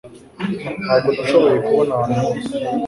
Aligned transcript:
Ntabwo 0.83 1.09
nashoboye 1.15 1.57
kubona 1.67 1.91
ahantu 1.93 2.13
hose 2.21 2.51